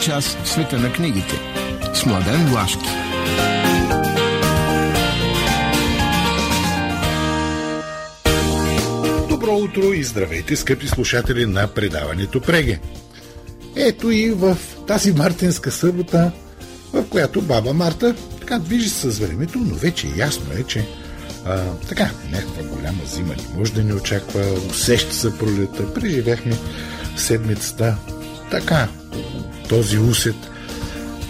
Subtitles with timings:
[0.00, 1.40] Час в света на книгите.
[1.94, 2.88] С Младен Влашки.
[9.28, 12.80] Добро утро и здравейте, скъпи слушатели на предаването Преге.
[13.76, 16.32] Ето и в тази мартинска събота,
[16.92, 20.88] в която баба Марта така движи с времето, но вече ясно е, че
[21.44, 26.52] а, така, някаква голяма зима не може да ни очаква, усеща се пролета, преживяхме
[27.16, 27.96] седмицата
[28.50, 28.88] така,
[29.70, 30.36] този усет.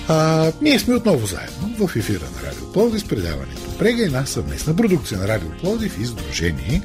[0.08, 4.76] А, ние сме отново заедно в ефира на Радио Пловдив с предаването Прега една съвместна
[4.76, 6.82] продукция на Радио Пловдив и Сдружение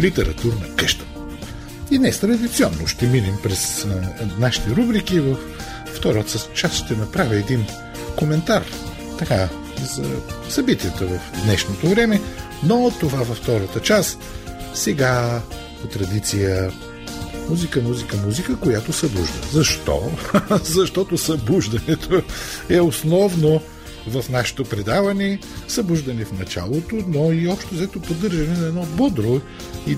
[0.00, 1.04] Литературна къща.
[1.90, 5.20] И днес традиционно ще минем през а, нашите рубрики.
[5.20, 5.36] В
[5.86, 7.66] втората част ще направя един
[8.16, 8.64] коментар
[9.18, 9.48] така,
[9.94, 10.04] за
[10.48, 12.20] събитията в днешното време,
[12.62, 14.18] но това във втората част.
[14.74, 15.40] Сега,
[15.82, 16.72] по традиция,
[17.48, 19.38] музика, музика, музика, която събужда.
[19.52, 20.10] Защо?
[20.64, 22.22] Защото събуждането
[22.68, 23.60] е основно
[24.06, 29.40] в нашето предаване, събуждане в началото, но и общо взето поддържане на едно бодро
[29.86, 29.96] и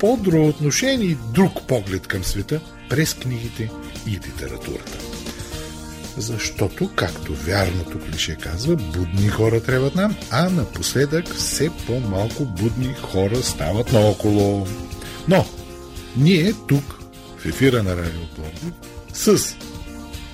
[0.00, 3.70] бодро отношение и друг поглед към света през книгите
[4.06, 4.98] и литературата.
[6.16, 13.42] Защото, както вярното клише казва, будни хора трябват нам, а напоследък все по-малко будни хора
[13.42, 14.66] стават наоколо.
[15.28, 15.46] Но,
[16.16, 16.98] ние тук,
[17.38, 18.72] в ефира на Радио Пловдив,
[19.12, 19.56] с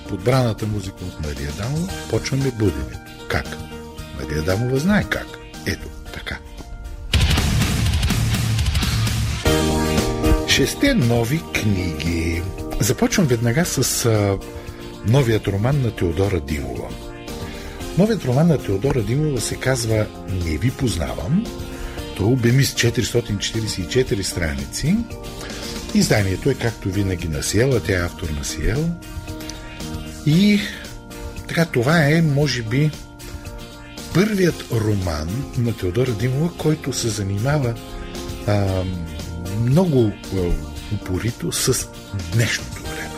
[0.09, 2.97] подбраната музика от Мария Дамова, почваме буденето.
[3.27, 3.57] Как?
[4.21, 5.27] Мария Дамова знае как.
[5.65, 6.37] Ето, така.
[10.47, 12.41] Шесте нови книги.
[12.79, 14.37] Започвам веднага с а,
[15.07, 16.89] новият роман на Теодора Димова.
[17.97, 20.05] Новият роман на Теодора Димова се казва
[20.45, 21.45] Не ви познавам.
[22.17, 24.97] Той обеми с 444 страници.
[25.95, 28.89] Изданието е както винаги на Сиела, тя е автор на Сиел.
[30.25, 30.59] И
[31.47, 32.91] така, това е, може би,
[34.13, 37.73] първият роман на Теодора Димова, който се занимава
[38.47, 38.83] а,
[39.61, 40.39] много а,
[40.95, 41.87] упорито с
[42.33, 43.15] днешното време.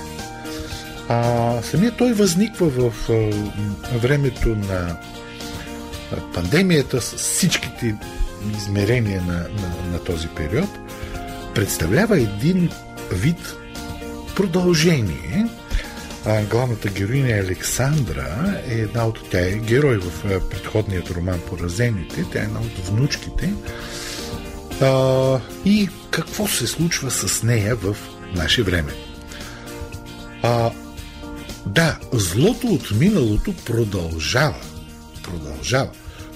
[1.10, 4.98] А, самият той възниква в а, времето на
[6.34, 7.96] пандемията с всичките
[8.58, 10.70] измерения на, на, на този период,
[11.58, 12.70] представлява един
[13.12, 13.56] вид
[14.36, 15.48] продължение.
[16.50, 19.30] Главната героиня Александра е една от...
[19.32, 22.26] Тя е герой в предходният роман Поразените.
[22.32, 23.54] Тя е една от внучките.
[25.66, 27.96] И какво се случва с нея в
[28.36, 28.92] наше време?
[30.44, 30.72] А,
[31.66, 34.62] да, злото от миналото продължава.
[35.24, 35.90] Продължава.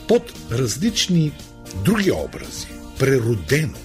[0.08, 1.34] Под различни
[1.86, 2.68] други образи.
[3.00, 3.78] Преродено.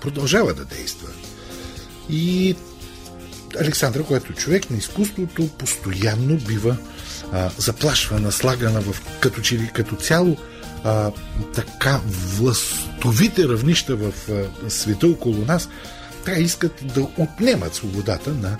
[0.00, 1.08] Продължава да действа.
[2.10, 2.56] И
[3.60, 6.76] Александра, който е човек на изкуството, постоянно бива
[7.32, 10.36] а, заплашвана, слагана в като, че като цяло
[10.84, 11.10] а,
[11.54, 15.68] така властовите равнища в а, света около нас,
[16.24, 18.58] така искат да отнемат свободата на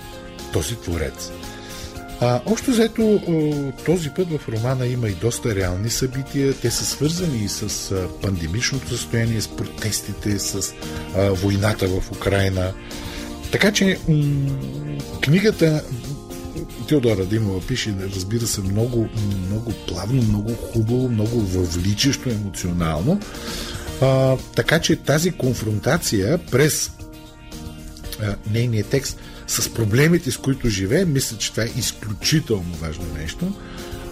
[0.53, 1.31] този творец.
[2.21, 3.21] А, общо заето
[3.85, 6.53] този път в романа има и доста реални събития.
[6.53, 10.73] Те са свързани и с пандемичното състояние, с протестите, с
[11.15, 12.73] а, войната в Украина.
[13.51, 14.51] Така че м-
[15.21, 15.83] книгата
[16.87, 19.09] Теодора Димова пише, разбира се, много,
[19.47, 23.19] много плавно, много хубаво, много въвличащо емоционално.
[24.01, 26.91] А, така че тази конфронтация през
[28.21, 29.19] а, нейния текст
[29.49, 33.53] с проблемите, с които живее, мисля, че това е изключително важно нещо.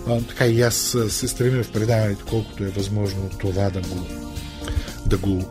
[0.08, 4.08] А, така и аз се стремя в предаването, колкото е възможно това да го,
[5.06, 5.46] да го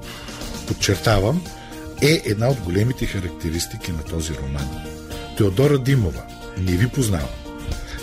[0.66, 1.44] подчертавам,
[2.02, 4.68] е една от големите характеристики на този роман.
[5.36, 6.22] Теодора Димова.
[6.58, 7.28] Не ви познавам.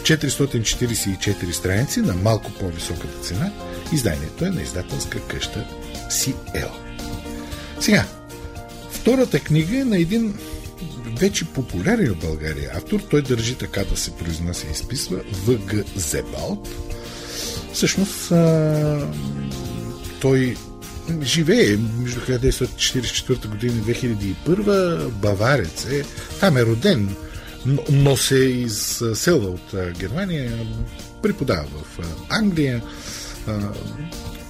[0.01, 3.51] 444 страници на малко по-високата цена.
[3.93, 5.65] Изданието е на издателска къща
[6.09, 6.69] CL.
[7.79, 8.05] Сега,
[8.91, 10.33] втората книга е на един
[11.19, 12.99] вече популярен в България автор.
[12.99, 15.83] Той държи така да се произнася и изписва В.Г.
[15.95, 16.69] Зебалт.
[17.73, 19.07] Всъщност, а,
[20.21, 20.55] той
[21.21, 26.03] живее между 1944 година и 2001 баварец е.
[26.39, 27.15] Там е роден,
[27.91, 30.67] но се изселва от Германия,
[31.21, 31.99] преподава в
[32.29, 32.81] Англия,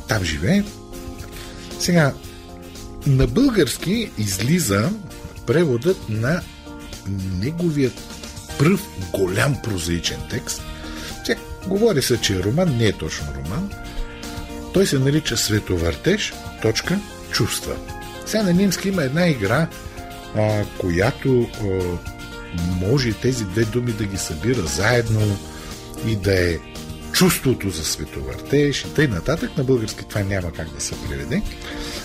[0.08, 0.64] там живее.
[1.80, 2.14] Сега,
[3.08, 4.90] на български излиза
[5.48, 6.42] преводът на
[7.40, 7.94] неговият
[8.60, 10.62] пръв голям прозаичен текст.
[11.26, 11.36] Че,
[11.68, 13.72] говори се, че е роман, не е точно роман.
[14.74, 17.00] Той се нарича Световъртеж, точка,
[17.32, 17.76] чувства.
[18.26, 19.68] Сега на немски има една игра,
[20.36, 21.68] а, която а,
[22.86, 25.38] може тези две думи да ги събира заедно
[26.08, 26.58] и да е
[27.12, 29.58] чувството за световъртеж и тъй нататък.
[29.58, 31.42] На български това няма как да се преведе.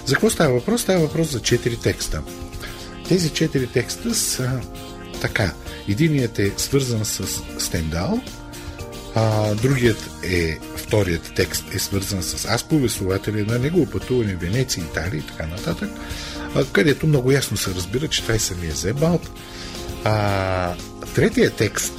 [0.07, 0.83] За какво става въпрос?
[0.83, 2.23] Става въпрос за четири текста.
[3.09, 4.61] Тези четири текста са
[5.21, 5.53] така.
[5.89, 8.21] Единият е свързан с Стендал,
[9.15, 14.85] а, другият е, вторият текст е свързан с аз повествователя на негово пътуване в Венеция,
[14.85, 15.91] Италия и така нататък,
[16.55, 19.31] а, където много ясно се разбира, че това е самия Зебалт.
[20.05, 20.75] А,
[21.15, 21.93] третият текст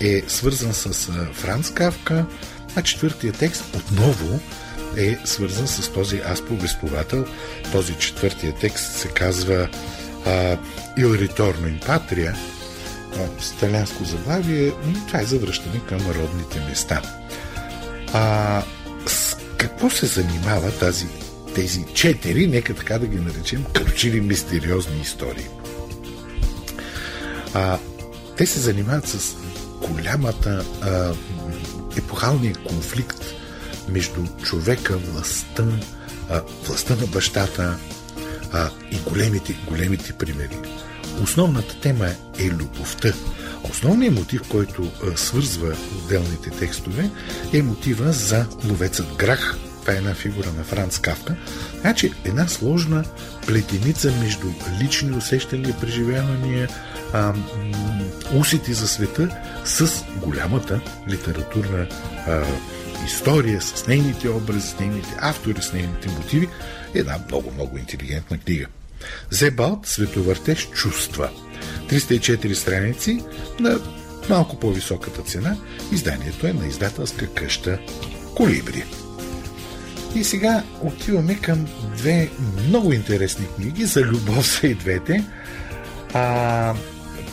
[0.00, 2.26] е свързан с Франц Кавка,
[2.76, 4.40] а четвъртия текст отново
[4.96, 7.24] е свързан с този аз повествовател.
[7.72, 9.68] Този четвъртия текст се казва
[10.96, 12.34] Il ritorno in patria,
[13.40, 14.72] с италианско заглавие,
[15.06, 17.02] това е завръщане към родните места.
[18.12, 18.62] А,
[19.06, 21.06] с какво се занимава тази,
[21.54, 25.48] тези четири, нека така да ги наречем, кручили мистериозни истории?
[27.54, 27.78] А,
[28.36, 29.36] те се занимават с
[29.88, 31.14] голямата а,
[31.98, 33.24] епохалния конфликт
[33.88, 35.64] между човека, властта,
[36.30, 37.78] а, властта на бащата
[38.52, 40.58] а, и големите, големите примери.
[41.22, 42.06] Основната тема
[42.38, 43.12] е любовта.
[43.70, 47.10] Основният мотив, който свързва отделните текстове,
[47.52, 49.58] е мотива за ловецът Грах.
[49.80, 51.36] Това е една фигура на Франц Кавка.
[51.80, 53.04] Значи една сложна
[53.46, 54.46] плетеница между
[54.82, 56.68] лични усещания, преживявания,
[57.12, 57.34] а,
[58.34, 61.86] усети за света с голямата литературна
[62.26, 62.42] а,
[63.06, 66.48] история, с нейните образи, с нейните автори, с нейните мотиви.
[66.94, 68.66] Една много-много интелигентна книга.
[69.30, 71.30] Зебалт Световъртеж чувства.
[71.88, 73.22] 304 страници
[73.60, 73.78] на
[74.30, 75.56] малко по-високата цена.
[75.92, 77.78] Изданието е на издателска къща
[78.34, 78.84] Колибри.
[80.14, 81.66] И сега отиваме към
[81.96, 82.30] две
[82.68, 83.84] много интересни книги.
[83.84, 85.24] За любов са и двете.
[86.12, 86.74] А,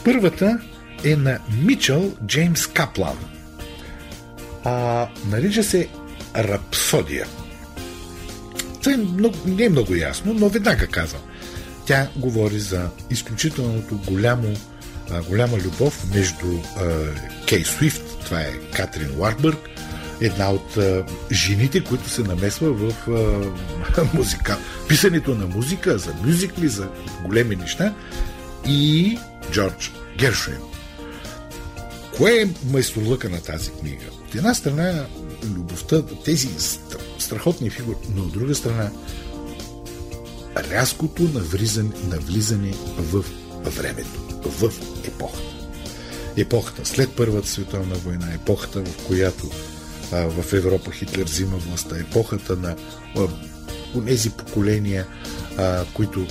[0.05, 0.59] първата
[1.03, 3.17] е на Мичел Джеймс Каплан.
[4.63, 5.87] А, нарича се
[6.35, 7.25] Рапсодия.
[8.79, 11.21] Това е много, не е много ясно, но веднага казвам.
[11.85, 14.53] Тя говори за изключителното голямо,
[15.29, 16.47] голяма любов между
[17.47, 19.69] Кей Суифт, това е Катрин Уарбърг,
[20.21, 22.93] една от а, жените, които се намесва в
[23.95, 24.57] а, музика,
[24.87, 26.89] писането на музика, за мюзикли, за
[27.25, 27.93] големи неща
[28.67, 29.17] и
[29.51, 30.57] Джордж Гершуин.
[32.17, 34.05] Кое е майсторлъка на тази книга?
[34.27, 35.05] От една страна
[35.55, 36.49] любовта, тези
[37.19, 38.89] страхотни фигури, но от друга страна
[40.57, 43.25] рязкото навлизане, навлизане в
[43.65, 44.71] времето, в
[45.07, 45.51] епохата.
[46.37, 49.49] Епохата след Първата световна война, епохата, в която
[50.11, 52.75] а, в Европа Хитлер взима властта, епохата на
[54.05, 55.07] тези поколения,
[55.57, 56.27] а, които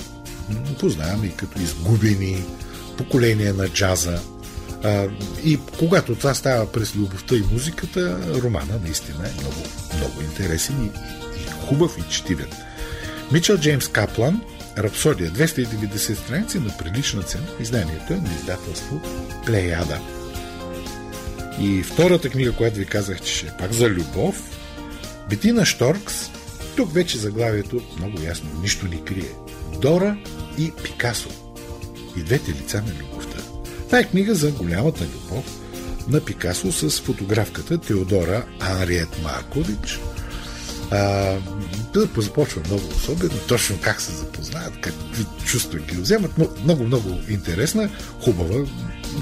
[0.79, 2.43] познаваме и като изгубени,
[2.97, 4.19] поколения на джаза.
[4.83, 5.07] А,
[5.43, 9.63] и когато това става през любовта и музиката, романа наистина е много,
[9.97, 10.85] много интересен и,
[11.41, 12.47] и хубав и четивен.
[13.31, 14.41] Мичел Джеймс Каплан,
[14.77, 17.43] Рапсодия, 290 страници на прилична цена.
[17.59, 19.01] Изданието е на издателство
[19.45, 19.99] Плеяда.
[21.59, 24.57] И втората книга, която ви казах, че ще е пак за любов,
[25.29, 26.31] Бетина Шторкс,
[26.75, 29.31] тук вече заглавието много ясно, нищо ни крие.
[29.81, 30.17] Дора
[30.57, 31.29] и Пикасо.
[32.17, 33.37] И двете лица на любовта.
[33.85, 35.45] Това е книга за голямата любов
[36.07, 39.99] на Пикасо с фотографката Теодора Анриет Маркович–
[40.91, 41.37] а,
[41.99, 47.89] започва много особено, точно как се запознаят, какви чувства ги вземат, но много, много интересна,
[48.23, 48.65] хубава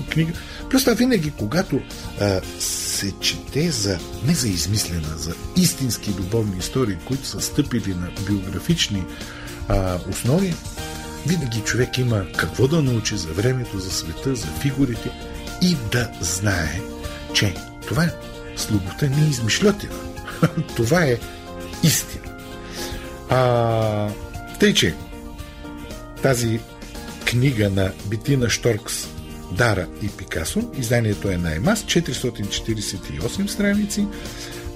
[0.10, 0.34] книга.
[0.70, 1.80] Плюс това винаги, когато
[2.22, 8.10] а, се чете за, не за измислена, за истински любовни истории, които са стъпили на
[8.28, 9.04] биографични
[9.68, 10.54] а, основи,
[11.28, 15.12] винаги човек има какво да научи за времето, за света, за фигурите
[15.62, 16.82] и да знае,
[17.34, 17.56] че
[17.88, 18.10] това
[18.56, 19.94] с любовта не е измишлетина.
[20.76, 21.18] това е
[21.84, 22.29] истина.
[23.30, 24.10] А,
[24.60, 24.96] тъй, че
[26.22, 26.60] тази
[27.26, 29.08] книга на Битина Шторкс
[29.52, 34.08] Дара и Пикасо, изданието е на Емас, 448 страници,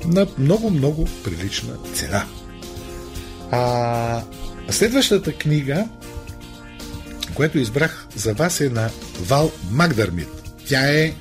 [0.05, 2.25] на много-много прилична цена.
[3.51, 4.21] А,
[4.69, 5.87] следващата книга,
[7.33, 10.29] която избрах за вас е на Вал Магдърмит.
[10.67, 11.13] Тя е, е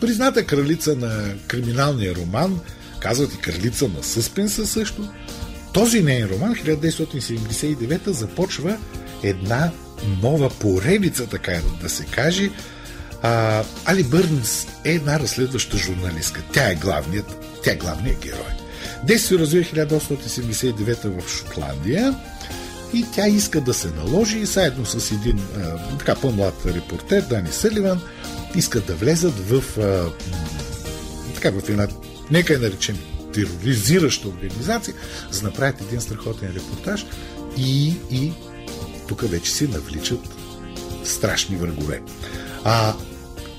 [0.00, 2.60] призната кралица на криминалния роман–
[3.00, 5.08] Казват и кралица на съспенса също.
[5.78, 8.78] Този нейн роман, 1979, започва
[9.22, 9.70] една
[10.22, 12.50] нова поредица, така да се каже.
[13.22, 16.42] А, Али Бърнс е една разследваща журналистка.
[16.52, 18.52] Тя е главният, тя е главният герой.
[19.04, 22.14] Действие развива 1879 в Шотландия.
[22.94, 28.00] и тя иска да се наложи заедно с един а, така по-млад репортер, Дани Съливан,
[28.54, 30.10] искат да влезат в а,
[31.34, 31.88] така в една,
[32.30, 32.98] нека я наречем
[33.38, 34.94] тероризираща организация,
[35.30, 37.06] за да направят един страхотен репортаж
[37.56, 38.32] и, и
[39.08, 40.20] тук вече си навличат
[41.04, 42.02] страшни врагове.
[42.64, 42.94] А,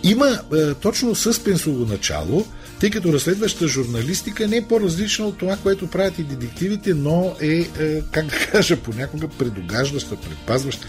[0.03, 2.45] има е, точно съспенсово начало,
[2.79, 7.69] тъй като разследваща журналистика не е по-различна от това, което правят и детективите, но е,
[7.79, 10.87] е как да кажа, понякога предогаждаща, предпазваща.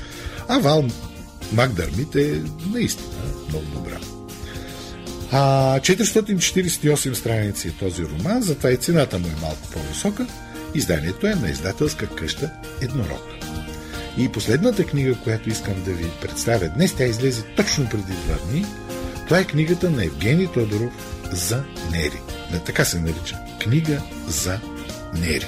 [0.49, 0.85] А Вал
[1.53, 2.43] Макдърмит е
[2.73, 3.09] наистина
[3.49, 4.20] много добра.
[5.33, 10.27] А, 448 страници е този роман, затова и цената му е малко по-висока.
[10.75, 13.23] Изданието е на издателска къща Еднорог.
[14.19, 18.67] И последната книга, която искам да ви представя днес, тя излезе точно преди два дни.
[19.25, 20.93] Това е книгата на Евгений Тодоров
[21.33, 22.21] за Нери.
[22.53, 23.39] Не, така се нарича.
[23.61, 24.59] Книга за
[25.15, 25.47] Нери.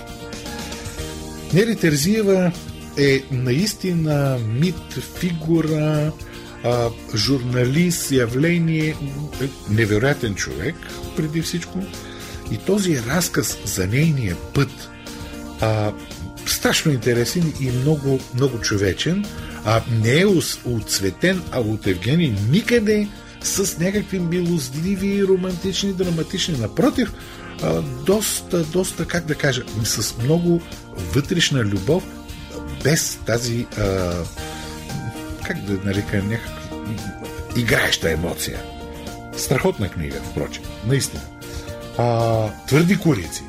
[1.55, 2.53] Нери Терзиева
[2.99, 6.13] е наистина мит, фигура,
[6.65, 8.97] а, журналист, явление,
[9.71, 10.75] невероятен човек,
[11.17, 11.79] преди всичко.
[12.51, 14.91] И този разказ за нейния път,
[15.61, 15.93] а,
[16.47, 19.25] страшно интересен и много, много човечен,
[19.65, 20.27] а не е
[20.65, 23.09] отцветен, а от Евгений никъде
[23.43, 26.59] с някакви милостливи, романтични, драматични.
[26.59, 27.13] Напротив,
[27.63, 30.61] а, доста, доста, как да кажа, с много
[31.15, 32.05] вътрешна любов,
[32.85, 34.13] без тази а,
[35.47, 36.77] как да нарека, някаква
[37.57, 38.63] играеща емоция.
[39.37, 41.23] Страхотна книга, впрочем, наистина.
[41.99, 43.43] А, твърди корици,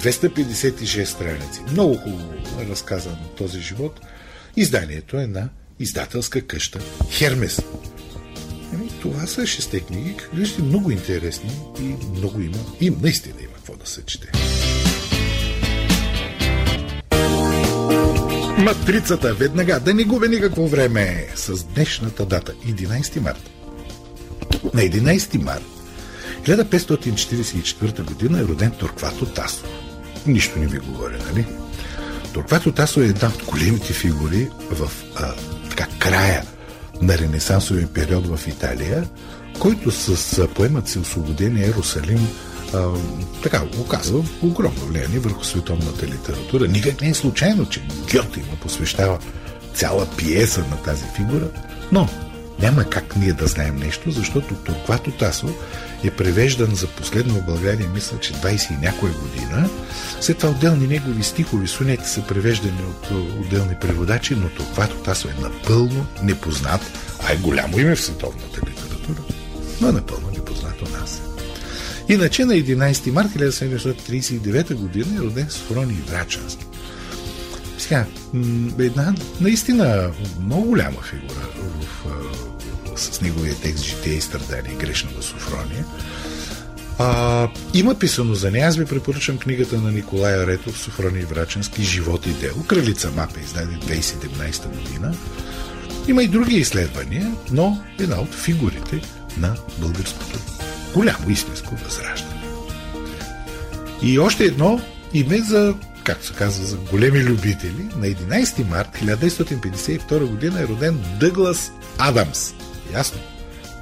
[0.00, 1.60] 256 страници.
[1.72, 4.00] Много хубаво е разказан този живот.
[4.56, 6.80] Изданието е на издателска къща
[7.10, 7.62] Хермес.
[8.74, 10.16] Ами, това са шесте книги.
[10.34, 12.58] Вижте, много интересни и много има.
[12.80, 14.32] И наистина има какво да се чете.
[18.60, 23.50] Матрицата веднага, да не губя никакво време с днешната дата, 11 марта.
[24.74, 25.64] На 11 март
[26.42, 29.64] 1544 година е роден Торквато Тасо.
[30.26, 31.46] Нищо не ви говоря, нали?
[32.32, 35.34] Торквато Тасо е една от големите фигури в а,
[35.70, 36.42] така, края
[37.02, 39.08] на ренесансовия период в Италия,
[39.58, 42.28] който с поемът си освободение Иерусалим
[42.74, 42.88] а,
[43.42, 46.68] така, оказва огромно влияние върху световната литература.
[46.68, 49.18] Никак не е случайно, че Гьоте му посвещава
[49.74, 51.48] цяла пиеса на тази фигура,
[51.92, 52.08] но
[52.62, 55.48] няма как ние да знаем нещо, защото Турквато Тасо
[56.04, 59.68] е превеждан за последно в България, мисля, че 20 и някоя година.
[60.20, 63.10] След това отделни негови стихови сонети са превеждани от
[63.40, 66.80] отделни преводачи, но Турквато Тасо е напълно непознат,
[67.28, 69.22] а е голямо име в световната литература,
[69.80, 70.89] но е напълно непознат у нас.
[72.10, 76.64] Иначе на 11 март 1739 година е роден Софроний Врачански.
[77.78, 78.06] Сега,
[78.78, 82.06] една наистина много голяма фигура в,
[82.96, 85.84] с неговия текст Житие и страдание грешната Софрония.
[86.98, 88.68] А, има писано за нея.
[88.68, 92.64] Аз ви препоръчам книгата на Николай Аретов, Софроний Враченски «Живот и дело».
[92.66, 95.14] Кралица Мапа издаде 2017 година.
[96.08, 99.00] Има и други изследвания, но една от фигурите
[99.38, 100.38] на българското
[100.94, 102.40] голямо истинско възраждане.
[104.02, 104.80] И още едно
[105.14, 107.88] име за, както се казва, за големи любители.
[107.96, 112.54] На 11 март 1952 година е роден Дъглас Адамс.
[112.92, 113.20] Ясно?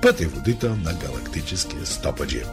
[0.02, 2.46] Пътеводител на галактическия стопаджия.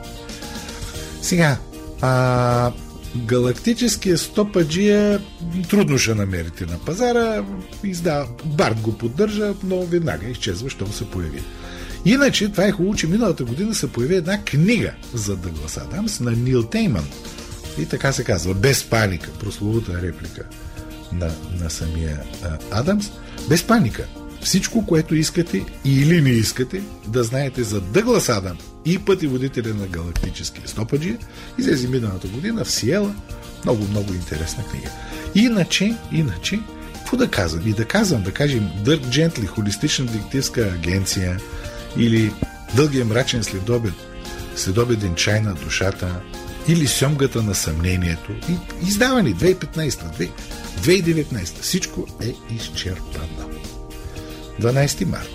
[1.22, 1.58] Сега,
[2.02, 2.72] а,
[3.16, 5.22] галактическия стопаджия
[5.70, 7.46] трудно ще намерите на пазара.
[7.84, 11.44] Изда, Барт го поддържа, но веднага изчезва, щом се появи.
[12.06, 16.32] Иначе, това е хубаво, че миналата година се появи една книга за Дъглас Адамс на
[16.32, 17.06] Нил Тейман.
[17.80, 20.44] И така се казва, без паника, прословута реплика
[21.12, 21.32] на,
[21.62, 23.12] на самия а, Адамс.
[23.50, 24.06] Без паника.
[24.42, 30.68] Всичко, което искате или не искате да знаете за Дъглас Адам и пътеводителя на галактическия
[30.68, 31.18] стопаджия,
[31.58, 33.16] излезе миналата година в Сиела.
[33.64, 34.90] Много, много интересна книга.
[35.36, 36.60] Иначе, иначе,
[36.98, 37.68] какво да казвам?
[37.68, 41.38] И да казвам, да кажем, Дърк Джентли, холистична детективска агенция,
[41.98, 42.34] или
[42.76, 43.94] Дългия мрачен следобед,
[44.56, 46.22] следобеден чай на душата,
[46.68, 48.32] или Сьомгата на съмнението.
[48.50, 50.30] И издавани 2015,
[50.82, 51.62] 2019.
[51.62, 53.50] Всичко е изчерпано.
[54.62, 55.30] 12 март.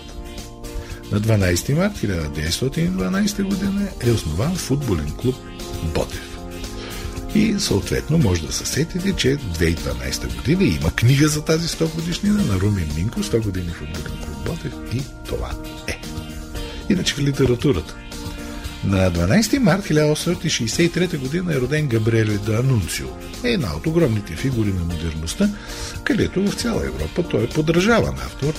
[1.12, 5.37] На 12 март 1912 година е основан футболен клуб
[5.95, 6.38] Ботев.
[7.35, 12.43] И съответно може да се сетите, че 2012 година има книга за тази 100 годишнина
[12.43, 15.50] на Румен Минко, 100 години футболен клуб Ботев и това
[15.88, 16.20] е.
[16.91, 17.95] Иначе в литературата.
[18.85, 23.07] На 12 март 1863 година е роден Габриеле да Анунцио.
[23.45, 25.51] Една от огромните фигури на модерността,
[26.05, 28.55] където в цяла Европа той е подражаван автор.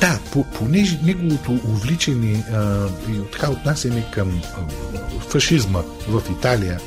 [0.00, 0.18] Да,
[0.58, 6.80] понеже неговото увличане а, и така отнасяне към а, фашизма в Италия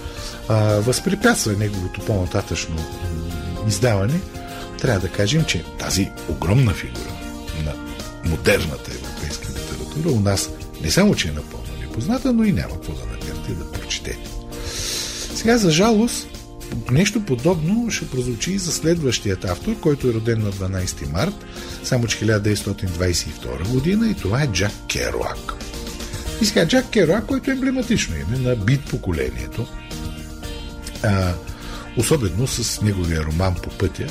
[0.47, 2.75] а, възпрепятства неговото по-нататъчно
[3.67, 4.19] издаване,
[4.81, 7.11] трябва да кажем, че тази огромна фигура
[7.65, 7.73] на
[8.29, 10.49] модерната европейска литература у нас
[10.83, 14.29] не само, че е напълно непозната, но и няма какво да намерите да прочетете.
[15.35, 16.27] Сега, за жалост,
[16.91, 21.45] нещо подобно ще прозвучи и за следващият автор, който е роден на 12 март,
[21.83, 25.53] само че 1922 година и това е Джак Керуак.
[26.41, 29.67] И сега Джак Керуак, който е емблематично име на бит поколението,
[31.03, 31.33] а,
[31.97, 34.07] особено с неговия роман по пътя,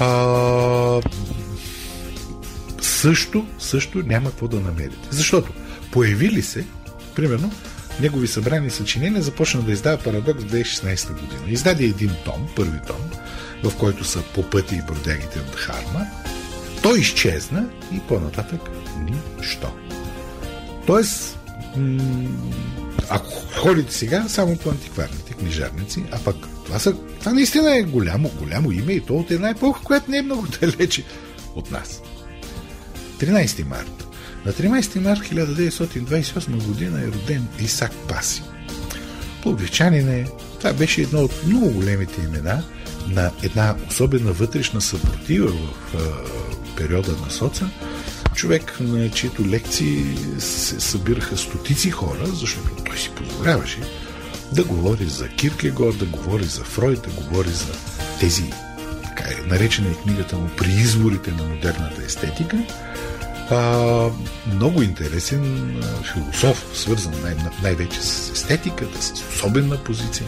[0.00, 1.00] а,
[2.80, 5.08] също, също няма какво да намерите.
[5.10, 5.52] Защото
[5.94, 6.64] появили се,
[7.14, 7.52] примерно,
[8.00, 11.42] негови събрани съчинения започна да издава Парадокс в 2016 година.
[11.48, 13.10] Издаде един том, първи том,
[13.64, 16.06] в който са по пъти и бродягите от Харма.
[16.82, 18.60] Той изчезна и по-нататък
[19.38, 19.72] нищо.
[20.86, 21.38] Тоест,
[23.10, 28.30] ако ходите сега, само по антикварните книжарници, а пък това, са, това наистина е голямо,
[28.38, 31.04] голямо име и то от една епоха, която не е много далече
[31.54, 32.02] от нас.
[33.18, 34.03] 13 март.
[34.46, 38.42] На 13 март 1928 година е роден Исак Паси.
[39.42, 40.26] Пловдивчанин е.
[40.58, 42.64] Това беше едно от много големите имена
[43.08, 45.98] на една особена вътрешна съпротива в е,
[46.76, 47.70] периода на соца.
[48.34, 50.04] Човек, на чието лекции
[50.38, 53.80] се събираха стотици хора, защото той си позволяваше
[54.52, 57.72] да говори за Киркегор, да говори за Фройд, да говори за
[58.20, 58.50] тези,
[59.02, 62.58] така е наречена книгата му, при изворите на модерната естетика.
[63.50, 64.10] А,
[64.54, 65.42] много интересен
[66.12, 70.26] философ, свързан най- най-вече с естетиката, с особена позиция.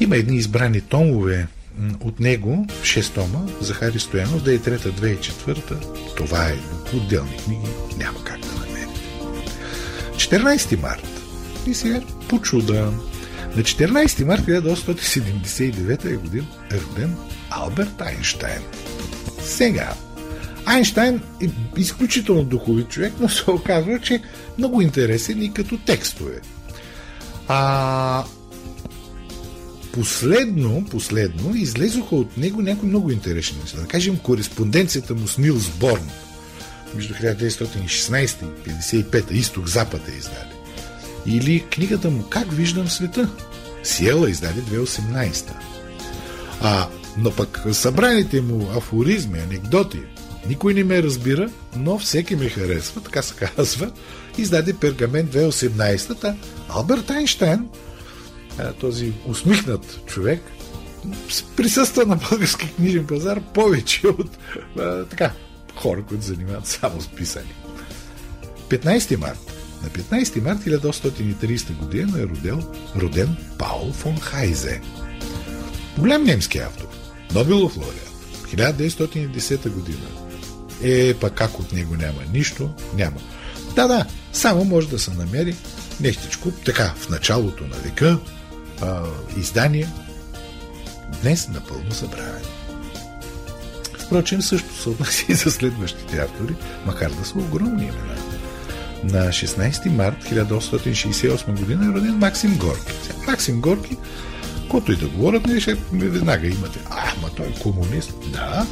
[0.00, 1.46] Има едни избрани томове
[2.00, 6.56] от него, 6 тома, Захари Стоянов, 2003 2004 Това е
[6.96, 9.00] отделни книги, няма как да намерите.
[10.16, 11.08] 14 март.
[11.66, 12.92] И сега по чуда.
[13.56, 17.16] На 14 март 1879 година е роден
[17.50, 18.62] Алберт Айнштайн.
[19.42, 19.94] Сега,
[20.66, 24.22] Айнштайн е изключително духовит човек, но се оказва, че
[24.58, 26.40] много интересен и като текстове.
[27.48, 28.24] А,
[29.92, 33.80] последно, последно излезоха от него някои много интересни неща.
[33.80, 36.10] Да кажем, кореспонденцията му с Нилс Борн
[36.94, 40.56] между 1916 и 1955 Изток-Запад е издали.
[41.26, 43.30] Или книгата му Как виждам света?
[43.82, 45.50] Сиела издаде 2018.
[46.60, 49.98] А, но пък събраните му афоризми, анекдоти,
[50.48, 53.90] никой не ме разбира, но всеки ме харесва, така се казва.
[54.38, 56.36] Издаде пергамент 2018-та.
[56.68, 57.68] Алберт Айнштайн,
[58.80, 60.40] този усмихнат човек,
[61.56, 64.38] присъства на български книжен пазар повече от
[65.10, 65.32] така,
[65.76, 67.54] хора, които занимават само с писани.
[68.68, 69.52] 15 март.
[69.82, 72.62] На 15 март 1830 година е роден,
[72.96, 74.80] роден Паул фон Хайзе.
[75.98, 76.86] Голям немски автор.
[77.34, 78.12] Нобелов лауреат.
[78.46, 80.25] 1910 година.
[80.82, 82.70] Е, пък как от него няма нищо?
[82.94, 83.20] Няма.
[83.74, 85.54] Да, да, само може да се намери
[86.00, 88.18] нещичко, така, в началото на века,
[88.82, 89.02] а,
[89.36, 89.88] издание,
[91.22, 92.46] днес напълно забравено.
[94.06, 96.54] Впрочем, също се отнася и за следващите автори,
[96.86, 98.16] макар да са огромни имена.
[99.04, 102.92] На 16 март 1868 година е роден Максим Горки.
[103.26, 103.96] Максим Горки,
[104.68, 106.78] който и да говорят, не ще веднага имате.
[106.90, 108.12] А, ма той е комунист.
[108.32, 108.66] Да,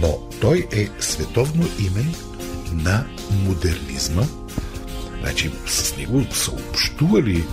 [0.00, 2.04] но той е световно име
[2.72, 3.04] на
[3.44, 4.22] модернизма.
[5.20, 7.44] Значи с него са общували е,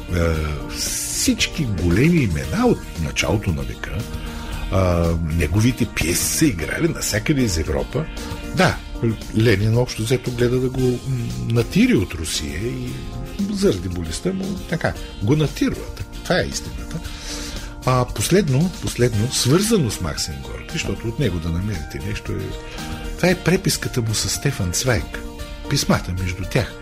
[0.78, 3.92] всички големи имена от началото на века.
[3.98, 4.78] Е,
[5.36, 8.06] неговите пиеси са играли навсякъде из Европа.
[8.56, 8.78] Да,
[9.38, 11.00] Ленин общо взето гледа да го
[11.48, 12.90] натири от Русия и
[13.52, 15.86] заради болестта му така го натирва.
[16.24, 17.00] Това е истината.
[17.86, 22.36] А последно, последно, свързано с Максим Горки, защото от него да намерите нещо е...
[23.16, 25.20] Това е преписката му с Стефан Цвайк.
[25.70, 26.74] Писмата между тях.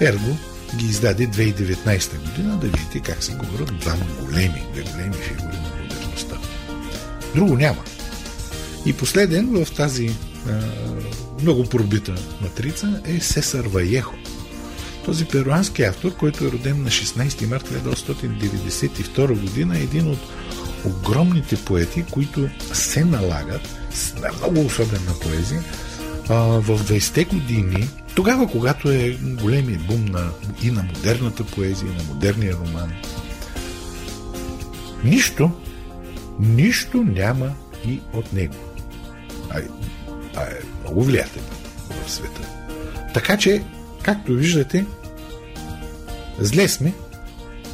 [0.00, 0.36] Ерго
[0.76, 6.36] ги издаде 2019 година да видите как се говорят двама големи, големи фигури на модерността.
[7.34, 7.84] Друго няма.
[8.86, 10.10] И последен в тази
[10.48, 10.60] а,
[11.42, 14.14] много пробита матрица е Сесар Ваехо.
[15.04, 20.18] Този перуански автор, който е роден на 16 марта 1992 година, е един от
[20.84, 23.68] огромните поети, които се налагат
[24.20, 25.62] на много особена поезия
[26.28, 30.30] в 20-те години, тогава, когато е големия бум на,
[30.62, 32.92] и на модерната поезия, и на модерния роман,
[35.04, 35.50] нищо,
[36.40, 37.50] нищо няма
[37.86, 38.54] и от него.
[39.50, 39.60] А,
[40.36, 41.48] а е много влиятелен
[42.06, 42.40] в света.
[43.14, 43.62] Така че,
[44.02, 44.86] както виждате,
[46.38, 46.92] зле сме,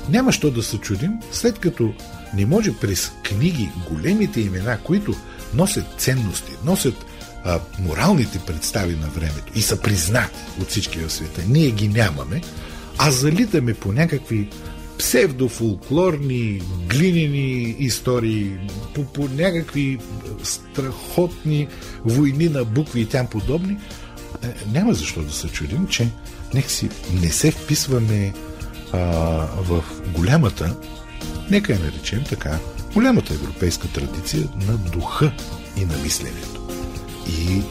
[0.08, 1.94] няма що да се чудим, след като
[2.34, 5.14] не може през книги големите имена, които
[5.54, 7.06] носят ценности, носят
[7.44, 11.42] а, моралните представи на времето и са признати от всички в света.
[11.48, 12.40] Ние ги нямаме,
[12.98, 14.50] а залитаме по някакви
[14.98, 18.56] псевдофолклорни, глинени истории,
[18.94, 19.98] по, по някакви
[20.42, 21.68] страхотни
[22.04, 23.76] войни на букви и тям подобни,
[24.72, 26.10] няма защо да се чудим, че
[26.68, 26.88] си
[27.22, 28.32] не се вписваме
[28.92, 28.98] а,
[29.56, 29.84] в
[30.16, 30.76] голямата,
[31.50, 32.58] нека я наречем така,
[32.94, 35.32] голямата европейска традиция на духа
[35.76, 36.68] и на мисленето.
[37.28, 37.62] И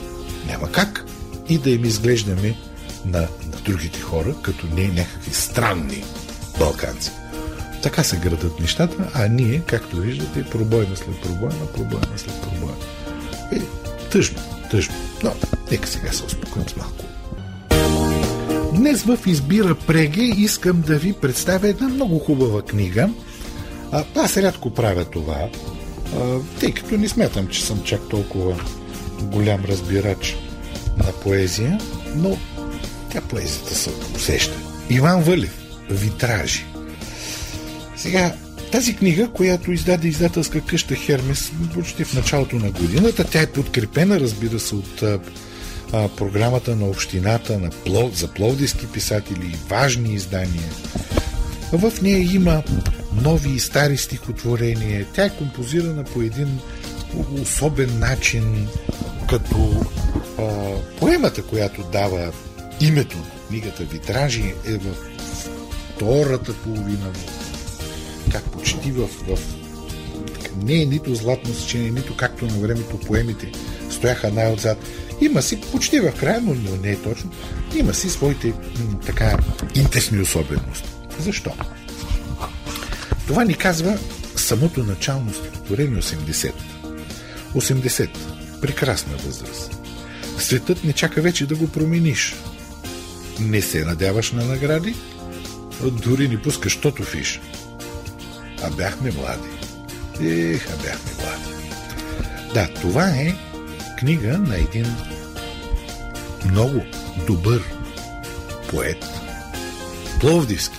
[0.48, 1.06] няма как
[1.50, 2.56] и да им изглеждаме
[3.06, 6.04] на, на другите хора, като не някакви странни
[6.60, 7.12] балканци.
[7.84, 12.78] Така се градат нещата, а ние, както виждате, пробойна след пробойна, пробойна след пробойна.
[13.52, 13.60] Е,
[14.12, 14.40] тъжно,
[14.72, 14.96] тъжно.
[15.24, 15.34] Но,
[15.72, 17.06] нека сега се успокоим с малко.
[18.74, 23.10] Днес в Избира Преге искам да ви представя една много хубава книга.
[23.92, 25.50] А, аз рядко правя това,
[26.16, 28.56] а, тъй като не смятам, че съм чак толкова
[29.22, 30.38] голям разбирач
[30.98, 31.80] на поезия,
[32.16, 32.38] но
[33.12, 34.58] тя поезията се усеща.
[34.90, 35.58] Иван Вълев,
[35.90, 36.66] Витражи.
[37.96, 38.34] Сега,
[38.72, 44.20] тази книга, която издаде издателска къща Хермес почти в началото на годината, тя е подкрепена,
[44.20, 45.20] разбира се, от а,
[46.18, 50.70] програмата на общината на Плов, за пловдивски писатели и важни издания.
[51.74, 52.64] В нея има
[53.24, 55.06] нови и стари стихотворения.
[55.14, 56.60] Тя е композирана по един
[57.42, 58.68] особен начин,
[59.30, 59.86] като
[60.40, 62.32] а, поемата, която дава
[62.82, 64.96] името на книгата Витражи е в
[65.96, 67.12] втората половина,
[68.32, 69.40] как почти в, в
[70.64, 73.52] не е нито златно сечение, нито както на времето поемите
[73.90, 74.78] стояха най-отзад.
[75.22, 77.32] Има си, почти в края, но не е точно,
[77.76, 78.54] има си своите
[79.06, 79.38] така
[79.76, 80.97] интересни особености.
[81.20, 81.52] Защо?
[83.28, 83.98] Това ни казва
[84.36, 86.54] самото начално стихотворение 80.
[87.56, 88.10] 80.
[88.62, 89.78] Прекрасна възраст.
[90.38, 92.36] Светът не чака вече да го промениш.
[93.40, 94.96] Не се надяваш на награди,
[95.82, 97.42] дори ни пускаш тото фиш.
[98.64, 99.50] А бяхме млади.
[100.22, 101.58] Ех, а бяхме млади.
[102.54, 103.36] Да, това е
[104.00, 104.96] книга на един
[106.46, 106.84] много
[107.28, 107.64] добър
[108.70, 109.06] поет,
[110.20, 110.78] пловдивски,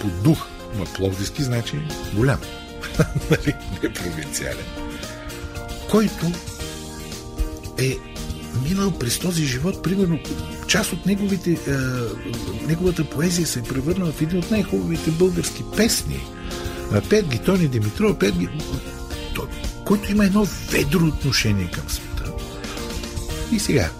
[0.00, 0.46] по дух,
[0.78, 1.80] ма пловдивски значи
[2.14, 2.40] голям,
[3.30, 4.66] нали, не провинциален,
[5.90, 6.26] който
[7.78, 7.96] е
[8.68, 10.18] минал през този живот, примерно
[10.68, 11.56] част от неговите, е,
[12.66, 16.20] неговата поезия се е превърнала в един от най-хубавите български песни.
[17.10, 18.48] Пет ги Тони Димитров, пет ги...
[19.84, 22.32] който има едно ведро отношение към света.
[23.52, 23.90] И сега,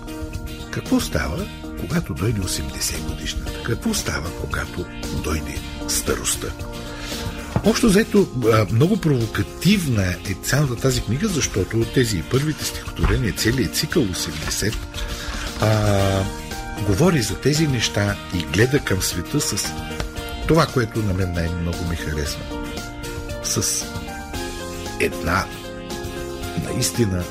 [0.70, 1.46] какво става,
[1.80, 3.62] когато дойде 80 годишната?
[3.62, 4.84] Какво става, когато
[5.24, 5.58] дойде
[5.88, 6.46] старостта?
[7.64, 8.29] Общо взето,
[8.72, 14.74] много провокативна е цялата тази книга, защото тези първите стихотворения, целият цикъл 80,
[15.61, 16.24] а,
[16.87, 19.72] говори за тези неща и гледа към света с
[20.48, 22.40] това, което на мен най-много ми харесва.
[23.44, 23.87] С
[25.01, 25.44] една
[26.64, 27.24] наистина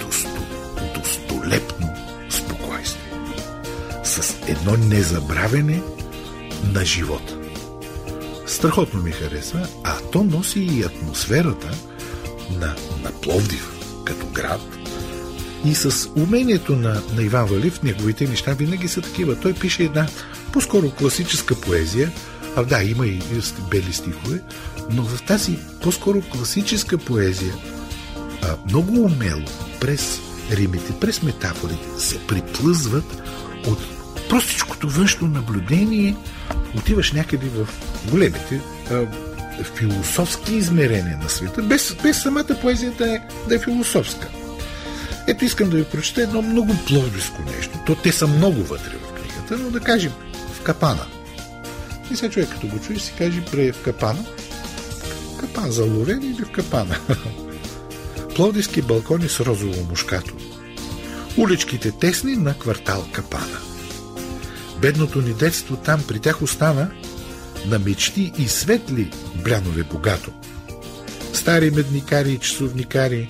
[0.00, 0.46] досто,
[0.94, 1.94] достолепно
[4.04, 5.82] с едно незабравене
[6.72, 7.43] на живота.
[8.64, 11.70] Страхотно ми харесва, а то носи и атмосферата
[12.50, 13.72] на, на Пловдив
[14.04, 14.60] като град.
[15.64, 19.40] И с умението на, на Иван Валив, неговите неща винаги са такива.
[19.40, 20.06] Той пише една
[20.52, 22.12] по-скоро класическа поезия,
[22.56, 23.22] а да, има и
[23.70, 24.42] бели стихове,
[24.90, 27.54] но в тази по-скоро класическа поезия
[28.42, 29.44] а, много умело
[29.80, 33.22] през римите, през метафорите се приплъзват
[33.66, 33.78] от
[34.28, 36.16] простичкото външно наблюдение.
[36.76, 37.68] Отиваш някъде в
[38.10, 39.06] големите а,
[39.62, 44.28] философски измерения на света, без, без самата поезия да е, да е философска.
[45.26, 47.78] Ето искам да ви прочета едно много плодиско нещо.
[47.86, 50.12] То те са много вътре в книгата, но да кажем
[50.52, 51.06] в капана.
[52.10, 54.24] И сега човек като го чуеш си каже пре в капана.
[55.40, 56.96] Капан за ловен или в капана.
[58.36, 60.34] Плодиски балкони с розово мушкато.
[61.36, 63.58] Уличките тесни на квартал Капана–
[64.84, 66.90] Бедното ни детство там при тях остана
[67.66, 69.10] на мечти и светли
[69.44, 70.32] блянове богато.
[71.32, 73.28] Стари медникари и часовникари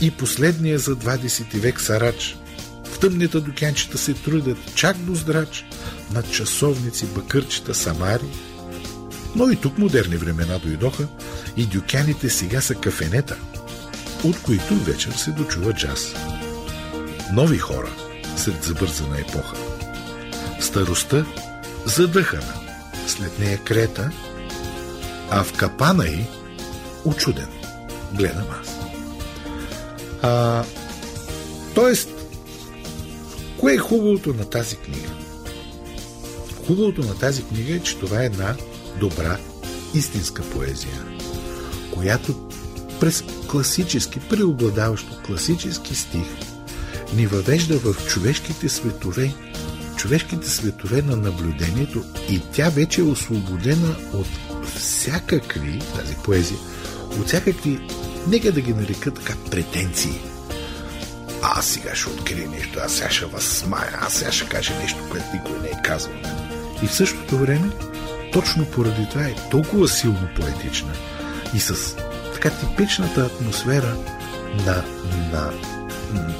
[0.00, 2.36] и последния за 20 век сарач
[2.84, 5.64] в тъмните докянчета се трудят чак до здрач,
[6.12, 8.26] над часовници, бакърчета, самари.
[9.36, 11.06] Но и тук модерни времена дойдоха
[11.56, 13.36] и дюкяните сега са кафенета,
[14.24, 16.14] от които вечер се дочува джаз.
[17.32, 17.90] Нови хора
[18.36, 19.56] след забързана епоха.
[20.60, 21.26] Старостта
[21.86, 22.54] задъхана,
[23.10, 24.10] след нея крета,
[25.30, 26.26] а в капана й
[27.04, 27.48] очуден
[28.12, 28.68] гледам аз.
[30.22, 30.64] А,
[31.74, 32.08] тоест,
[33.58, 35.08] кое е хубавото на тази книга?
[36.66, 38.56] Хубавото на тази книга е, че това е една
[39.00, 39.38] добра,
[39.94, 41.04] истинска поезия,
[41.94, 42.48] която
[43.00, 46.26] през класически, преобладаващо класически стих
[47.14, 49.34] ни въвежда в човешките светове,
[50.00, 54.26] човешките светове на наблюдението и тя вече е освободена от
[54.74, 56.58] всякакви, тази поезия,
[57.20, 57.80] от всякакви,
[58.28, 60.20] нека да ги нарека така, претенции.
[61.42, 65.26] Аз сега ще открия нещо, аз сега ще възсмая, аз сега ще кажа нещо, което
[65.34, 66.12] никой не е казал.
[66.82, 67.70] И в същото време,
[68.32, 70.92] точно поради това е толкова силно поетична
[71.54, 71.96] и с
[72.34, 73.96] така типичната атмосфера
[74.66, 74.84] на,
[75.32, 75.52] на,
[76.12, 76.34] на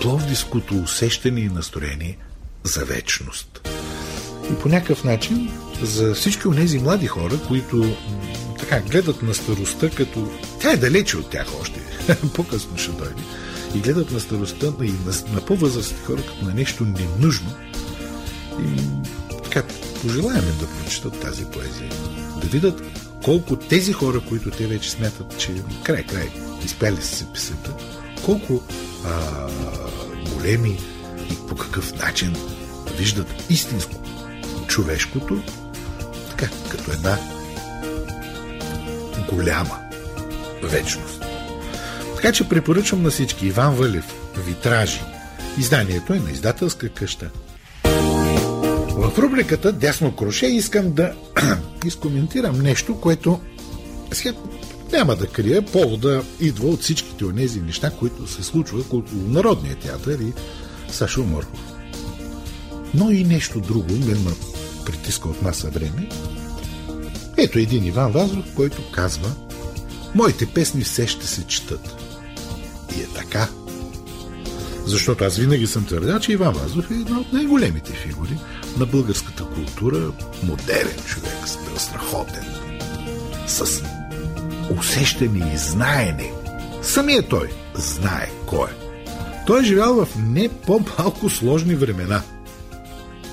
[0.00, 2.16] пловдиското усещане и настроение
[2.64, 3.68] за вечност.
[4.52, 5.50] И по някакъв начин
[5.82, 7.96] за всички от тези млади хора, които
[8.58, 10.28] така гледат на старостта като...
[10.60, 11.80] Тя е далече от тях още.
[12.34, 13.22] По-късно ще дойде.
[13.74, 17.50] И гледат на старостта и на, на по-възрастни хора като на нещо ненужно.
[18.60, 18.80] И
[19.44, 19.62] така,
[20.02, 21.90] пожелаем да прочитат тази поезия.
[22.40, 22.82] Да видят
[23.24, 26.30] колко тези хора, които те вече смятат, че край-край
[26.64, 27.74] изпяли са се писата,
[28.24, 28.62] колко
[29.04, 29.46] а,
[30.34, 30.78] големи
[31.48, 32.36] по какъв начин
[32.98, 33.94] виждат истинско
[34.66, 35.42] човешкото,
[36.30, 37.18] така, като една
[39.30, 39.78] голяма
[40.62, 41.24] вечност.
[42.16, 44.14] Така че препоръчвам на всички Иван Вълев,
[44.46, 45.00] Витражи.
[45.58, 47.30] Изданието е на издателска къща.
[48.90, 51.12] В рубриката Дясно кроше искам да
[51.84, 53.40] изкоментирам нещо, което
[54.12, 54.32] сега
[54.92, 59.76] няма да крия, повода идва от всичките от тези неща, които се случват около Народния
[59.76, 60.32] театър и
[60.92, 61.60] Сашо Мърков.
[62.94, 64.30] Но и нещо друго мен ме
[64.86, 66.08] притиска от маса време.
[67.36, 69.32] Ето един Иван Вазов, който казва
[70.14, 71.96] Моите песни все ще се четат.
[72.96, 73.48] И е така.
[74.86, 78.38] Защото аз винаги съм твърдя, че Иван Вазов е една от най-големите фигури
[78.78, 81.48] на българската култура, модерен човек,
[81.78, 82.44] страхотен,
[83.46, 83.82] с
[84.78, 86.32] усещане и знаене.
[86.82, 88.89] Самия той знае кой е.
[89.46, 92.22] Той е живял в не по-малко сложни времена.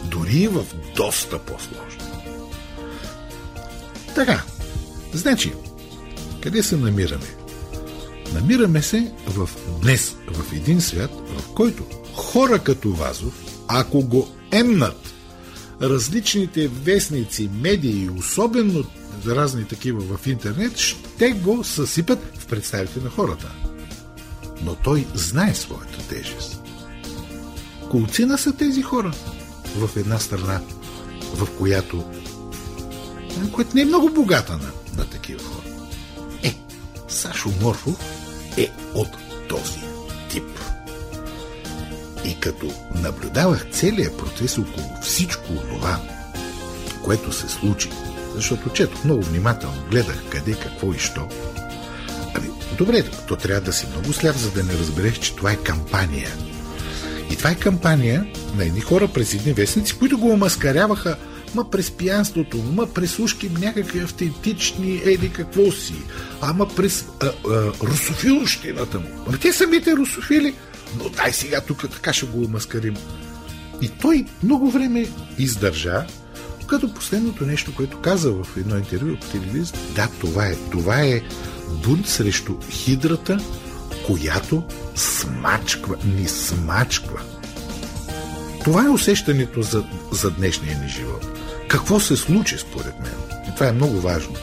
[0.04, 0.66] Дори и в
[0.96, 2.02] доста по-сложни.
[4.16, 4.44] Така,
[5.14, 5.54] значи,
[6.44, 7.36] къде се намираме?
[8.34, 9.50] Намираме се в
[9.82, 15.14] днес, в един свят, в който хора като Вазов, ако го емнат
[15.82, 18.84] различните вестници, медии, особено
[19.28, 23.67] разни такива в интернет, ще го съсипят в представите на хората.
[24.62, 26.62] Но той знае своята тежест.
[27.92, 29.12] Колцина са тези хора
[29.76, 30.62] в една страна,
[31.36, 32.04] в която
[33.54, 35.66] която не е много богата на, на такива хора.
[36.44, 36.56] Е,
[37.08, 38.00] Сашо Морфов
[38.58, 39.08] е от
[39.50, 39.80] този
[40.30, 40.60] тип.
[42.26, 46.00] И като наблюдавах целият процес около всичко това,
[47.04, 47.90] което се случи,
[48.36, 51.28] защото четох много внимателно, гледах къде, какво и що.
[52.78, 56.30] Добре, то трябва да си много сляп, за да не разбереш, че това е кампания.
[57.32, 58.26] И това е кампания
[58.58, 61.18] на едни хора през едни вестници, които го омаскаряваха
[61.56, 65.96] ма през пиянството, ма през ушки някакви автентични еди какво си,
[66.42, 67.32] ама през а, а,
[67.84, 69.08] русофилщината му.
[69.28, 70.54] Ама те самите русофили,
[70.98, 72.96] но дай сега тук така ще го омаскарим.
[73.82, 76.06] И той много време издържа,
[76.68, 80.56] като последното нещо, което каза в едно интервю по телевизията, да, това е.
[80.72, 81.22] Това е
[81.70, 83.40] бунт срещу хидрата,
[84.06, 84.64] която
[84.96, 87.22] смачква, ни смачква.
[88.64, 91.26] Това е усещането за, за днешния ни живот.
[91.68, 93.40] Какво се случи според мен?
[93.52, 94.36] И това е много важно.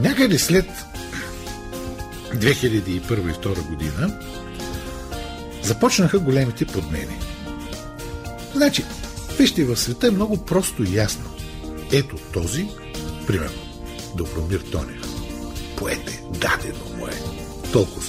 [0.00, 0.66] Някъде след
[2.34, 4.18] 2001 и 2002 година
[5.62, 7.18] започнаха големите подмени.
[8.54, 8.84] Значи,
[9.38, 11.30] вижте, в света е много просто и ясно.
[11.92, 12.68] Ето този,
[13.26, 13.62] примерно,
[14.16, 14.97] Добромир Тонев.
[15.78, 17.12] Поет е, дадено му е.
[17.72, 18.06] Толкова.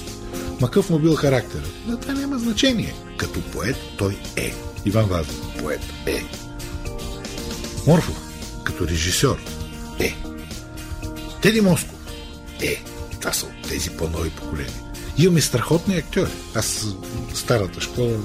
[0.61, 1.61] Макъв му бил характер.
[1.87, 2.93] Но това няма значение.
[3.17, 4.53] Като поет той е.
[4.85, 6.23] Иван Вазов, поет е.
[7.87, 8.17] Морфов,
[8.63, 9.37] като режисьор,
[9.99, 10.15] е.
[11.41, 11.99] Теди Москов,
[12.61, 12.83] е.
[13.19, 14.73] Това са от тези по-нови поколения.
[15.17, 16.31] Имаме страхотни актьори.
[16.55, 16.85] Аз
[17.33, 18.17] старата школа,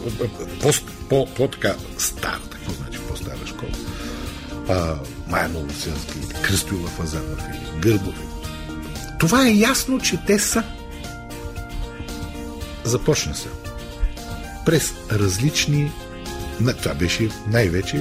[0.61, 0.73] по,
[1.09, 3.73] по, по така старата, какво значи по-стара школа?
[4.69, 7.41] А, Майя Новосилски, Кръстюла Фазанов
[7.81, 8.34] Гърбов.
[9.19, 10.63] Това е ясно, че те са.
[12.85, 13.49] Започна се.
[14.67, 15.93] През различни...
[16.83, 18.01] Това беше най-вече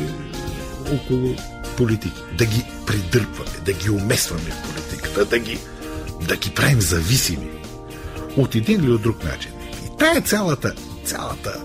[0.93, 1.36] около
[1.78, 2.21] политики.
[2.38, 5.60] Да ги придърпваме, да ги умесваме в политиката, да ги,
[6.28, 7.52] да ги правим зависими
[8.38, 9.52] от един или от друг начин.
[9.86, 10.73] И тая цялата,
[11.06, 11.62] цялата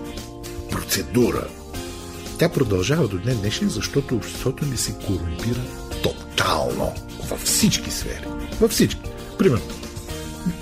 [0.71, 1.47] процедура,
[2.39, 5.61] тя продължава до днес днешен, защото обществото ни се корумпира
[6.03, 6.93] тотално
[7.29, 8.25] във всички сфери.
[8.59, 9.08] Във всички.
[9.39, 9.65] Примерно,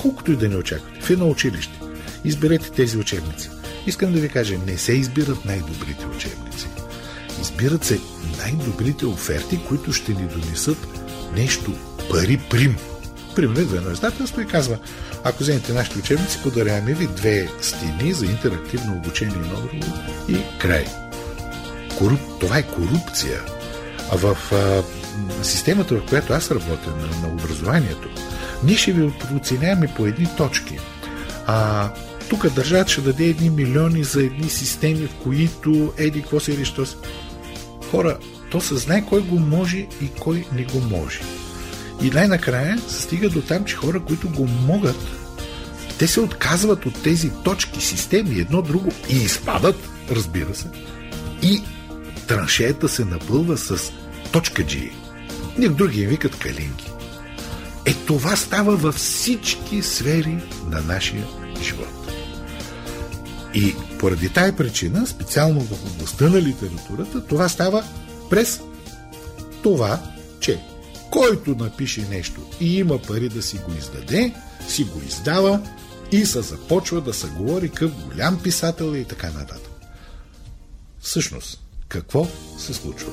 [0.01, 1.79] колкото и да не очаквате, в едно училище,
[2.23, 3.49] изберете тези учебници.
[3.87, 6.67] Искам да ви кажа, не се избират най-добрите учебници.
[7.41, 7.99] Избират се
[8.37, 10.77] най-добрите оферти, които ще ни донесат
[11.35, 11.73] нещо
[12.11, 12.77] пари прим.
[13.35, 14.77] Примерно идва едно издателство и казва,
[15.23, 19.69] ако вземете нашите учебници, подаряваме ви две стени за интерактивно обучение и друго
[20.29, 20.85] и край.
[21.97, 22.19] Коруп...
[22.39, 23.41] Това е корупция.
[24.11, 24.83] А в а,
[25.43, 28.09] системата, в която аз работя, на, на образованието,
[28.63, 30.79] ние ще ви оценяваме по едни точки.
[31.47, 31.89] А
[32.29, 36.85] тук държавата ще даде едни милиони за едни системи, в които еди, какво се що
[37.91, 38.17] Хора,
[38.51, 41.19] то се знае кой го може и кой не го може.
[42.01, 44.97] И най-накрая се стига до там, че хора, които го могат,
[45.99, 50.67] те се отказват от тези точки, системи, едно друго и изпадат, разбира се,
[51.41, 51.63] и
[52.27, 53.91] траншеята се напълва с
[54.31, 54.91] точка G.
[55.57, 56.91] Ние други им викат калинки.
[57.88, 61.28] Е това става във всички сфери на нашия
[61.62, 62.12] живот.
[63.54, 67.84] И поради тая причина, специално в областта на литературата, това става
[68.30, 68.62] през
[69.63, 70.00] това,
[70.39, 70.60] че
[71.12, 74.34] който напише нещо и има пари да си го издаде,
[74.67, 75.62] си го издава
[76.12, 79.71] и се започва да се говори къв голям писател и така нататък.
[81.00, 83.12] Всъщност, какво се случва?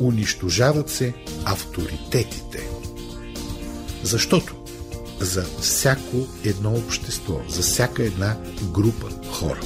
[0.00, 2.75] Унищожават се авторитетите.
[4.06, 4.54] Защото
[5.20, 9.60] за всяко едно общество, за всяка една група хора,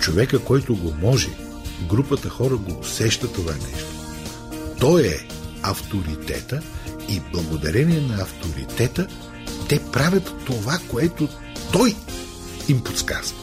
[0.00, 1.28] човека, който го може,
[1.88, 3.88] групата хора го усеща това нещо.
[4.80, 5.28] Той е
[5.62, 6.60] авторитета
[7.08, 9.06] и благодарение на авторитета
[9.68, 11.28] те правят това, което
[11.72, 11.96] той
[12.68, 13.36] им подсказва.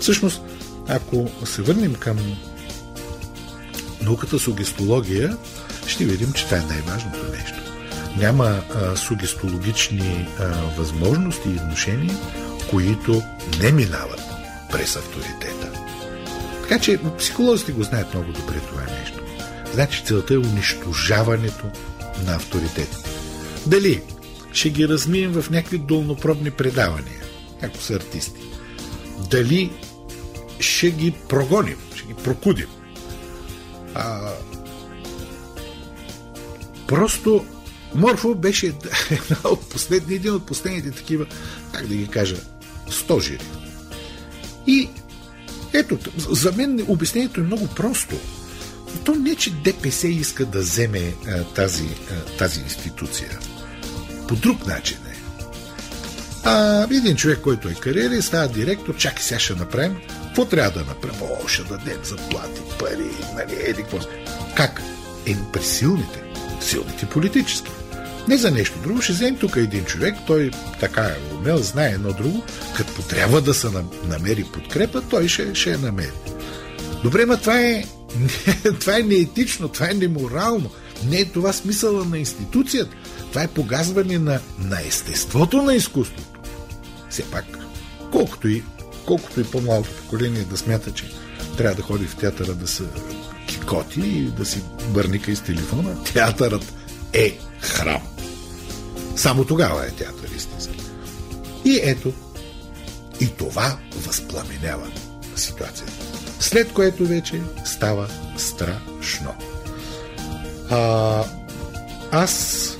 [0.00, 0.42] Всъщност,
[0.88, 2.36] ако се върнем към
[4.02, 5.36] науката сугестология,
[5.86, 7.59] ще видим, че това е най-важното нещо.
[8.16, 10.44] Няма а, сугестологични а,
[10.78, 12.16] възможности и отношения,
[12.70, 13.22] които
[13.60, 14.20] не минават
[14.72, 15.70] през авторитета.
[16.62, 19.20] Така че психолозите го знаят много добре това нещо.
[19.72, 21.64] Значи целта е унищожаването
[22.26, 23.10] на авторитетите.
[23.66, 24.02] Дали
[24.52, 27.22] ще ги размием в някакви долнопробни предавания,
[27.62, 28.40] ако са артисти.
[29.30, 29.70] Дали
[30.60, 32.68] ще ги прогоним, ще ги прокудим.
[33.94, 34.20] А,
[36.86, 37.44] просто
[37.94, 38.66] Морфо беше
[39.10, 41.26] една от последни, един от последните такива,
[41.72, 42.36] как да ги кажа,
[42.90, 43.44] стожери.
[44.66, 44.88] И
[45.72, 48.16] ето, за мен обяснението е много просто.
[49.04, 53.38] То не, че ДПС иска да вземе а, тази, а, тази институция.
[54.28, 55.16] По друг начин е.
[56.44, 59.96] А един човек, който е кариера, става директор, чакай сега ще направим.
[60.26, 61.22] Какво трябва да направим?
[61.22, 63.98] О, ще дадем заплати, пари, нали, еди, какво.
[64.56, 64.82] Как?
[65.26, 66.22] Е, при силните.
[66.60, 67.70] Силните политически.
[68.30, 69.02] Не за нещо друго.
[69.02, 72.42] Ще вземем тук един човек, той така е умел, знае едно друго.
[72.76, 73.68] Като трябва да се
[74.04, 76.12] намери подкрепа, той ще, ще я намери.
[77.02, 77.84] Добре, ма това е,
[78.80, 80.70] това е неетично, това е неморално.
[81.04, 82.96] Не е това смисъла на институцията.
[83.28, 86.40] Това е погазване на, на естеството на изкуството.
[87.08, 87.44] Все пак,
[88.12, 88.62] колкото и,
[89.06, 91.04] колкото и по-малко поколение да смята, че
[91.56, 92.84] трябва да ходи в театъра да се
[93.46, 96.72] кикоти и да си бърника из телефона, театърът
[97.12, 98.19] е храм.
[99.20, 100.80] Само тогава е театър истински.
[101.64, 102.12] И ето,
[103.20, 104.90] и това възпламенява
[105.36, 105.92] ситуацията.
[106.40, 109.34] След което вече става страшно.
[110.70, 111.24] А,
[112.10, 112.76] аз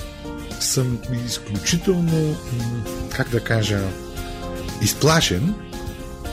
[0.61, 2.37] съм изключително,
[3.17, 3.81] как да кажа,
[4.83, 5.55] изплашен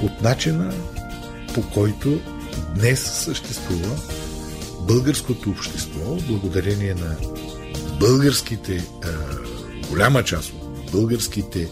[0.04, 0.74] от начина
[1.54, 2.22] по който
[2.76, 3.96] днес съществува
[4.82, 7.16] българското общество, благодарение на
[8.00, 9.47] българските, а,
[9.90, 11.70] голяма част от българските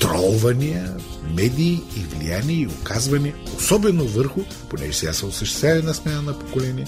[0.00, 0.96] тролвания,
[1.36, 6.86] медии и влияние и оказване, особено върху, понеже сега се осъществява една смяна на поколение,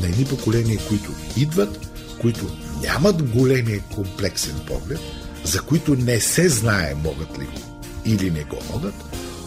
[0.00, 1.86] на едни поколения, които идват,
[2.20, 5.00] които нямат големия комплексен поглед,
[5.44, 8.94] за които не се знае могат ли го или не го могат,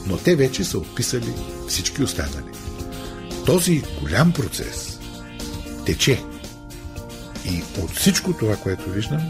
[0.07, 1.33] но те вече са описали
[1.67, 2.51] всички останали.
[3.45, 4.99] Този голям процес
[5.85, 6.23] тече.
[7.45, 9.21] И от всичко това, което виждам,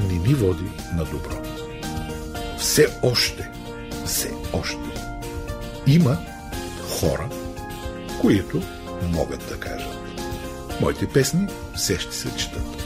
[0.00, 1.42] не ни води на добро.
[2.58, 3.50] Все още,
[4.04, 4.96] все още
[5.86, 6.16] има
[6.88, 7.28] хора,
[8.20, 8.62] които
[9.02, 9.96] могат да кажат.
[10.80, 12.84] Моите песни все ще се четат.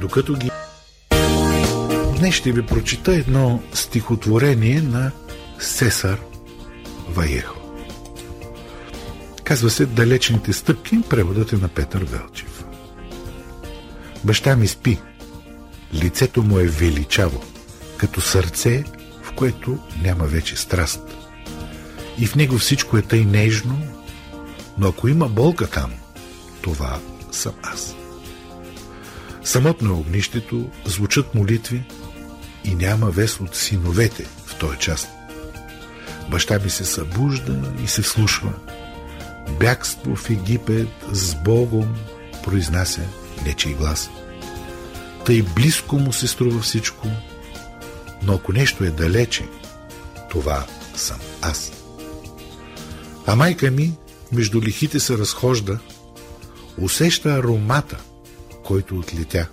[0.00, 0.50] Докато ги...
[2.18, 5.10] Днес ще ви прочита едно стихотворение на
[5.58, 6.20] Сесар
[7.08, 7.58] Ваехо.
[9.44, 12.64] Казва се Далечните стъпки, преводът е на Петър Велчев.
[14.24, 14.98] Баща ми спи.
[15.94, 17.44] Лицето му е величаво,
[17.96, 18.84] като сърце,
[19.22, 21.00] в което няма вече страст.
[22.18, 23.82] И в него всичко е тъй нежно,
[24.78, 25.92] но ако има болка там,
[26.62, 26.98] това
[27.32, 27.94] съм аз.
[29.44, 31.82] Самотно е огнището, звучат молитви
[32.64, 35.08] и няма вес от синовете в този час.
[36.30, 38.52] Баща ми се събужда и се вслушва.
[39.60, 41.94] Бягство в Египет с Богом
[42.44, 43.02] произнася
[43.44, 44.10] нечий глас.
[45.28, 47.08] Тъй близко му се струва всичко,
[48.22, 49.44] но ако нещо е далече,
[50.30, 50.66] това
[50.96, 51.72] съм аз.
[53.26, 53.92] А майка ми
[54.32, 55.78] между лихите се разхожда,
[56.78, 57.98] усеща аромата,
[58.64, 59.46] който отлетя.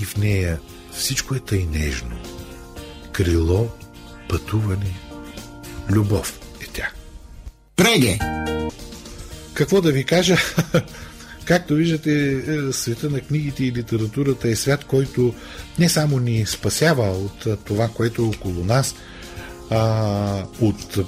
[0.00, 0.60] И в нея
[0.92, 2.16] всичко е тъй нежно.
[3.12, 3.68] Крило,
[4.28, 4.96] пътуване,
[5.90, 6.90] любов е тя.
[7.76, 8.18] Преге!
[9.54, 10.36] Какво да ви кажа?
[11.52, 15.34] Както виждате, е, света на книгите и литературата е свят, който
[15.78, 18.94] не само ни спасява от това, което е около нас,
[19.70, 20.98] а, от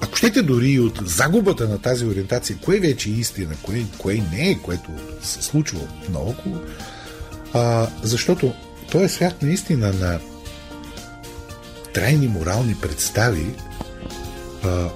[0.00, 4.50] ако щете дори от загубата на тази ориентация, кое вече е истина, кое, кое не
[4.50, 4.90] е, което
[5.22, 5.80] се случва
[6.12, 6.60] наоколо,
[7.52, 8.52] а, защото
[8.90, 10.20] той е свят наистина на
[11.94, 13.46] трайни морални представи,
[14.64, 14.88] а,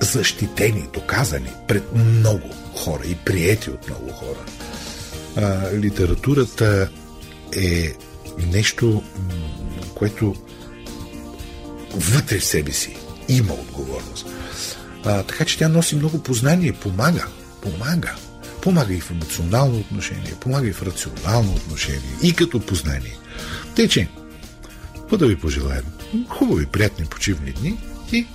[0.00, 4.44] защитени, доказани пред много хора и приети от много хора.
[5.36, 6.90] А, литературата
[7.56, 7.94] е
[8.46, 9.02] нещо,
[9.94, 10.34] което
[11.94, 12.96] вътре в себе си
[13.28, 14.26] има отговорност.
[15.04, 17.26] А, така че тя носи много познание, помага,
[17.62, 18.14] помага.
[18.62, 23.16] Помага и в емоционално отношение, помага и в рационално отношение, и като познание.
[23.76, 24.08] Тъй, че,
[25.18, 25.84] да ви пожелаем?
[26.28, 27.78] Хубави, приятни почивни дни
[28.12, 28.26] и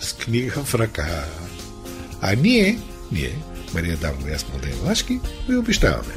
[0.00, 1.24] с книга в ръка.
[2.20, 2.78] А ние,
[3.12, 3.36] ние,
[3.74, 6.14] Мария Давно и аз, Младен Вашки, ви обещаваме.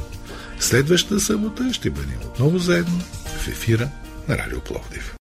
[0.60, 3.88] Следващата събота ще бъдем отново заедно в ефира
[4.28, 5.16] на Радио Пловдив.